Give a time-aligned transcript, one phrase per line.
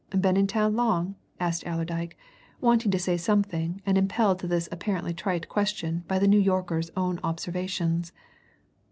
[0.19, 2.17] "Been in town long?" asked Allerdyke,
[2.59, 6.89] wanting to say something and impelled to this apparently trite question by the New Yorker's
[6.97, 8.11] own observations.